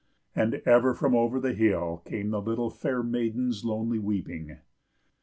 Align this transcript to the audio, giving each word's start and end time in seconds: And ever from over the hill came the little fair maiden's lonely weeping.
And 0.35 0.63
ever 0.65 0.95
from 0.95 1.15
over 1.15 1.39
the 1.39 1.53
hill 1.53 2.01
came 2.05 2.31
the 2.31 2.41
little 2.41 2.71
fair 2.71 3.03
maiden's 3.03 3.63
lonely 3.63 3.99
weeping. 3.99 4.57